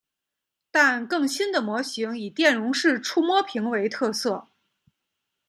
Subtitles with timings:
[0.71, 4.47] 但更新的模型以电容式触摸屏为特色。